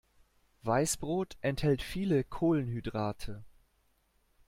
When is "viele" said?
1.83-2.23